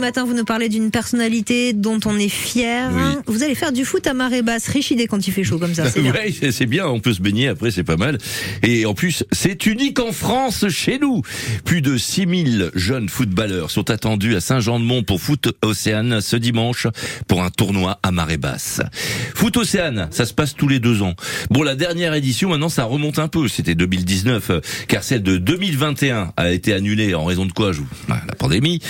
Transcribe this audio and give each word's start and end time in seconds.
Ce 0.00 0.06
matin, 0.06 0.24
vous 0.24 0.32
nous 0.34 0.44
parlez 0.44 0.68
d'une 0.68 0.92
personnalité 0.92 1.72
dont 1.72 1.98
on 2.06 2.16
est 2.20 2.28
fier. 2.28 2.88
Oui. 2.94 3.16
Vous 3.26 3.42
allez 3.42 3.56
faire 3.56 3.72
du 3.72 3.84
foot 3.84 4.06
à 4.06 4.14
marée 4.14 4.42
basse, 4.42 4.68
riche 4.68 4.92
idée 4.92 5.08
quand 5.08 5.26
il 5.26 5.32
fait 5.32 5.42
chaud 5.42 5.58
comme 5.58 5.74
ça. 5.74 5.90
C'est 5.90 6.00
bien. 6.00 6.12
Ouais, 6.14 6.32
c'est- 6.52 6.66
bien, 6.66 6.86
on 6.86 7.00
peut 7.00 7.12
se 7.12 7.20
baigner 7.20 7.48
après, 7.48 7.72
c'est 7.72 7.82
pas 7.82 7.96
mal. 7.96 8.16
Et 8.62 8.86
en 8.86 8.94
plus, 8.94 9.24
c'est 9.32 9.66
unique 9.66 9.98
en 9.98 10.12
France, 10.12 10.68
chez 10.68 11.00
nous. 11.00 11.22
Plus 11.64 11.82
de 11.82 11.96
6000 11.98 12.70
jeunes 12.76 13.08
footballeurs 13.08 13.72
sont 13.72 13.90
attendus 13.90 14.36
à 14.36 14.40
Saint-Jean-de-Mont 14.40 15.02
pour 15.02 15.20
Foot 15.20 15.48
Océane 15.62 16.20
ce 16.20 16.36
dimanche 16.36 16.86
pour 17.26 17.42
un 17.42 17.50
tournoi 17.50 17.98
à 18.04 18.12
marée 18.12 18.36
basse. 18.36 18.80
Foot 19.34 19.56
Océane, 19.56 20.06
ça 20.12 20.26
se 20.26 20.32
passe 20.32 20.54
tous 20.54 20.68
les 20.68 20.78
deux 20.78 21.02
ans. 21.02 21.14
Bon, 21.50 21.64
la 21.64 21.74
dernière 21.74 22.14
édition, 22.14 22.50
maintenant, 22.50 22.68
ça 22.68 22.84
remonte 22.84 23.18
un 23.18 23.26
peu. 23.26 23.48
C'était 23.48 23.74
2019, 23.74 24.50
euh, 24.50 24.60
car 24.86 25.02
celle 25.02 25.24
de 25.24 25.38
2021 25.38 26.34
a 26.36 26.52
été 26.52 26.72
annulée 26.72 27.16
en 27.16 27.24
raison 27.24 27.46
de 27.46 27.52
quoi 27.52 27.72
je 27.72 27.80
vous- 27.80 28.14
pandémie. 28.38 28.80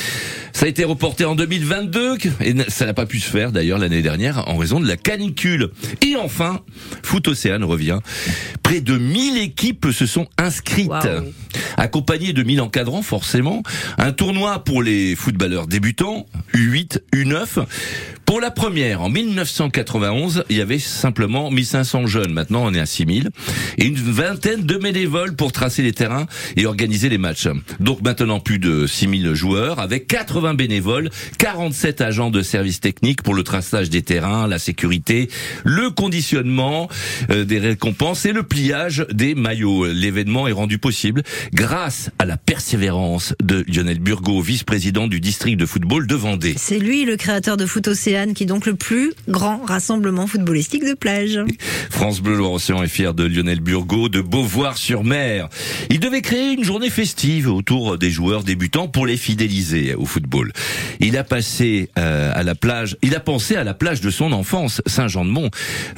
Ça 0.52 0.66
a 0.66 0.68
été 0.68 0.84
reporté 0.84 1.24
en 1.24 1.34
2022 1.34 2.16
et 2.40 2.54
ça 2.68 2.86
n'a 2.86 2.94
pas 2.94 3.06
pu 3.06 3.20
se 3.20 3.30
faire 3.30 3.52
d'ailleurs 3.52 3.78
l'année 3.78 4.02
dernière 4.02 4.48
en 4.48 4.56
raison 4.56 4.80
de 4.80 4.86
la 4.86 4.96
canicule. 4.96 5.70
Et 6.04 6.16
enfin, 6.16 6.60
Foot 7.02 7.28
Océane 7.28 7.64
revient. 7.64 7.98
Près 8.62 8.80
de 8.80 8.98
1000 8.98 9.38
équipes 9.38 9.88
se 9.92 10.06
sont 10.06 10.26
inscrites, 10.36 10.90
accompagnées 11.76 12.32
de 12.32 12.42
1000 12.42 12.60
encadrants 12.60 13.02
forcément. 13.02 13.62
Un 13.98 14.12
tournoi 14.12 14.64
pour 14.64 14.82
les 14.82 15.16
footballeurs 15.16 15.66
débutants, 15.66 16.26
U8, 16.54 17.00
U9. 17.14 17.64
Pour 18.28 18.42
la 18.42 18.50
première, 18.50 19.00
en 19.00 19.08
1991, 19.08 20.44
il 20.50 20.58
y 20.58 20.60
avait 20.60 20.78
simplement 20.78 21.50
1500 21.50 22.06
jeunes. 22.06 22.30
Maintenant, 22.30 22.62
on 22.62 22.74
est 22.74 22.78
à 22.78 22.84
6000. 22.84 23.30
Et 23.78 23.86
une 23.86 23.94
vingtaine 23.94 24.64
de 24.64 24.76
bénévoles 24.76 25.34
pour 25.34 25.50
tracer 25.50 25.82
les 25.82 25.94
terrains 25.94 26.26
et 26.54 26.66
organiser 26.66 27.08
les 27.08 27.16
matchs. 27.16 27.48
Donc 27.80 28.02
maintenant, 28.02 28.38
plus 28.38 28.58
de 28.58 28.86
6000 28.86 29.32
joueurs 29.32 29.80
avec 29.80 30.08
80 30.08 30.52
bénévoles, 30.52 31.08
47 31.38 32.02
agents 32.02 32.28
de 32.28 32.42
services 32.42 32.80
techniques 32.80 33.22
pour 33.22 33.32
le 33.32 33.42
traçage 33.42 33.88
des 33.88 34.02
terrains, 34.02 34.46
la 34.46 34.58
sécurité, 34.58 35.30
le 35.64 35.88
conditionnement 35.88 36.90
euh, 37.30 37.46
des 37.46 37.58
récompenses 37.58 38.26
et 38.26 38.32
le 38.32 38.42
pliage 38.42 39.06
des 39.10 39.34
maillots. 39.34 39.86
L'événement 39.86 40.46
est 40.46 40.52
rendu 40.52 40.76
possible 40.76 41.22
grâce 41.54 42.10
à 42.18 42.26
la 42.26 42.36
persévérance 42.36 43.34
de 43.42 43.64
Lionel 43.66 44.00
Burgot, 44.00 44.42
vice-président 44.42 45.06
du 45.06 45.18
district 45.18 45.56
de 45.56 45.64
football 45.64 46.06
de 46.06 46.14
Vendée. 46.14 46.56
C'est 46.58 46.78
lui 46.78 47.06
le 47.06 47.16
créateur 47.16 47.56
de 47.56 47.64
Foot 47.64 47.88
Qui 48.18 48.42
est 48.42 48.46
donc 48.46 48.66
le 48.66 48.74
plus 48.74 49.12
grand 49.28 49.64
rassemblement 49.64 50.26
footballistique 50.26 50.84
de 50.84 50.94
plage. 50.94 51.38
France 51.88 52.20
Bleu 52.20 52.36
Loire-Océan 52.36 52.82
est 52.82 52.88
fier 52.88 53.14
de 53.14 53.22
Lionel 53.22 53.60
Burgot 53.60 54.08
de 54.08 54.20
Beauvoir-sur-Mer. 54.20 55.48
Il 55.88 56.00
devait 56.00 56.20
créer 56.20 56.54
une 56.54 56.64
journée 56.64 56.90
festive 56.90 57.48
autour 57.48 57.96
des 57.96 58.10
joueurs 58.10 58.42
débutants 58.42 58.88
pour 58.88 59.06
les 59.06 59.16
fidéliser 59.16 59.94
au 59.94 60.04
football. 60.04 60.52
Il 60.98 61.16
a 61.16 61.22
passé 61.22 61.90
euh, 61.96 62.32
à 62.34 62.42
la 62.42 62.56
plage, 62.56 62.96
il 63.02 63.14
a 63.14 63.20
pensé 63.20 63.54
à 63.54 63.62
la 63.62 63.72
plage 63.72 64.00
de 64.00 64.10
son 64.10 64.32
enfance, 64.32 64.82
Saint-Jean-de-Mont. 64.86 65.50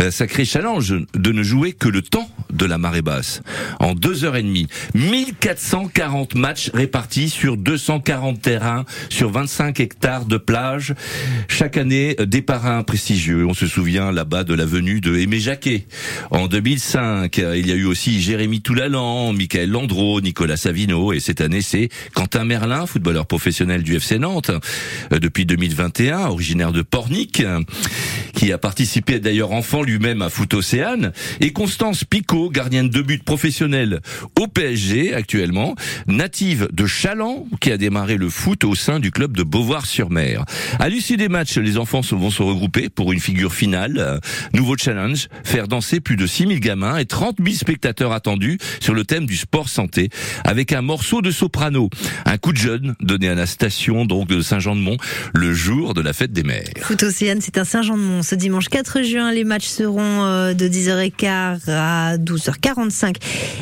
Euh, 0.03 0.11
sacré 0.11 0.45
challenge 0.45 0.95
de 1.15 1.33
ne 1.33 1.43
jouer 1.43 1.73
que 1.73 1.89
le 1.89 2.03
temps 2.03 2.29
de 2.53 2.67
la 2.67 2.77
marée 2.77 3.03
basse. 3.03 3.41
En 3.79 3.95
deux 3.95 4.25
heures 4.25 4.37
et 4.37 4.43
demie, 4.43 4.67
1440 4.95 6.35
matchs 6.35 6.71
répartis 6.75 7.31
sur 7.31 7.57
240 7.57 8.43
terrains, 8.43 8.85
sur 9.09 9.31
25 9.31 9.81
hectares 9.81 10.27
de 10.27 10.37
plage. 10.37 10.95
Chaque 11.49 11.77
année, 11.77 12.10
des 12.15 12.43
parrains 12.43 12.83
prestigieux. 12.83 13.47
On 13.47 13.55
se 13.55 13.67
souvient 13.67 14.13
là-bas 14.13 14.45
de 14.45 14.55
la 14.55 14.65
venue 14.65 15.01
de 15.01 15.17
Aimé 15.17 15.41
Jacquet. 15.41 15.87
En 16.31 16.47
2005, 16.47 17.39
euh, 17.39 17.57
il 17.57 17.67
y 17.69 17.73
a 17.73 17.75
eu 17.75 17.85
aussi 17.85 18.21
Jérémy 18.21 18.61
Toulalan, 18.61 19.33
Michael 19.33 19.71
Landreau, 19.71 20.21
Nicolas 20.21 20.57
Savino. 20.57 21.13
Et 21.13 21.21
cette 21.21 21.41
année, 21.41 21.63
c'est 21.63 21.89
Quentin 22.15 22.45
Merlin, 22.45 22.87
footballeur 22.87 23.27
professionnel 23.27 23.83
du 23.83 23.97
FC 23.97 24.19
Nantes, 24.19 24.51
euh, 25.13 25.19
depuis 25.19 25.47
2021, 25.47 26.27
originaire 26.27 26.73
de 26.73 26.83
Pornic, 26.83 27.43
qui 28.35 28.53
a 28.53 28.59
participé 28.59 29.21
d'ailleurs 29.21 29.53
enfant 29.53 29.83
lui-même 29.83 30.23
à 30.23 30.31
Foot 30.31 30.55
Océane. 30.55 31.13
Et 31.41 31.53
Constance 31.53 32.05
Picot, 32.05 32.51
gardienne 32.51 32.89
de 32.89 33.03
but 33.03 33.23
professionnelle 33.23 34.01
au 34.39 34.47
PSG 34.47 35.15
actuellement, 35.15 35.75
native 36.07 36.69
de 36.73 36.87
Chaland, 36.87 37.47
qui 37.61 37.71
a 37.73 37.77
démarré 37.77 38.17
le 38.17 38.29
foot 38.29 38.65
au 38.65 38.75
sein 38.75 39.01
du 39.01 39.11
club 39.11 39.37
de 39.37 39.43
Beauvoir-sur-Mer. 39.43 40.45
À 40.79 40.89
l'issue 40.89 41.17
des 41.17 41.29
matchs, 41.29 41.59
les 41.59 41.79
enfants 41.79 42.01
vont 42.01 42.31
se 42.31 42.43
regrouper 42.43 42.89
pour 42.89 43.13
une 43.13 43.21
figure 43.21 43.55
finale. 43.55 44.21
Nouveau 44.55 44.77
challenge, 44.77 45.29
faire 45.45 45.69
danser 45.69 46.01
plus 46.01 46.17
de 46.17 46.27
6000 46.27 46.61
gamins 46.61 46.97
et 46.97 47.05
30 47.05 47.37
000 47.43 47.57
spectateurs 47.57 48.13
attendus 48.13 48.59
sur 48.81 48.95
le 48.95 49.05
thème 49.05 49.27
du 49.27 49.37
sport 49.37 49.69
santé, 49.69 50.11
avec 50.45 50.73
un 50.73 50.83
morceau 50.83 51.23
de 51.23 51.31
soprano. 51.31 51.91
Un 52.25 52.39
coup 52.39 52.53
de 52.53 52.59
jeune 52.59 52.95
donné 53.01 53.29
à 53.29 53.35
la 53.35 53.47
station 53.47 54.05
donc 54.05 54.29
de 54.29 54.41
Saint-Jean-de-Mont 54.41 54.97
le 55.35 55.53
jour 55.53 55.95
de 55.95 56.01
la 56.01 56.13
fête 56.13 56.33
des 56.33 56.43
mères. 56.43 56.65
Foot 56.81 57.03
Océane, 57.03 57.41
c'est 57.41 57.59
un 57.59 57.65
Saint-Jean-de-Mont. 57.65 58.20
Ce 58.23 58.35
dimanche 58.35 58.69
4 58.69 59.03
juin, 59.03 59.33
les 59.33 59.45
matchs 59.45 59.67
seront 59.67 60.25
euh, 60.25 60.55
de 60.55 60.69
10h15 60.69 61.69
à 61.69 62.17
12h45 62.17 63.17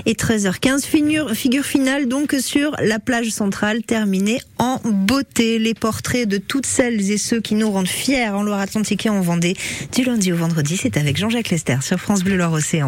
et 0.06 0.14
13h15. 0.14 0.84
Figure, 0.84 1.64
finale 1.64 2.06
donc 2.06 2.34
sur 2.41 2.74
la 2.80 2.98
plage 2.98 3.30
centrale 3.30 3.82
terminée 3.82 4.41
en 4.58 4.80
beauté. 4.84 5.58
Les 5.58 5.74
portraits 5.74 6.28
de 6.28 6.38
toutes 6.38 6.66
celles 6.66 7.10
et 7.10 7.18
ceux 7.18 7.41
qui 7.41 7.54
nous 7.54 7.70
rendent 7.70 7.88
fiers 7.88 8.28
en 8.28 8.42
Loire-Atlantique 8.42 9.06
et 9.06 9.10
en 9.10 9.20
Vendée. 9.20 9.56
Du 9.94 10.04
lundi 10.04 10.32
au 10.32 10.36
vendredi, 10.36 10.76
c'est 10.76 10.97
avec 10.97 11.16
Jean-Jacques 11.16 11.50
Lester 11.50 11.78
sur 11.82 11.98
France 11.98 12.22
Bleu 12.22 12.36
Loire-Océan. 12.36 12.86